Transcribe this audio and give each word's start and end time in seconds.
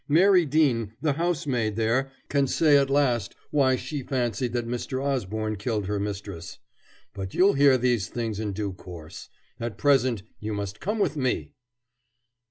Mary 0.07 0.47
Dean, 0.47 0.93
the 0.99 1.13
housemaid 1.13 1.75
there, 1.75 2.11
can 2.27 2.47
say 2.47 2.75
at 2.75 2.89
last 2.89 3.35
why 3.51 3.75
she 3.75 4.01
fancied 4.01 4.51
that 4.51 4.67
Mr. 4.67 4.99
Osborne 4.99 5.55
killed 5.55 5.85
her 5.85 5.99
mistress. 5.99 6.57
But 7.13 7.35
you'll 7.35 7.53
hear 7.53 7.77
these 7.77 8.07
things 8.07 8.39
in 8.39 8.51
due 8.51 8.73
course. 8.73 9.29
At 9.59 9.77
present 9.77 10.23
you 10.39 10.55
must 10.55 10.79
come 10.79 10.97
with 10.97 11.15
me." 11.15 11.53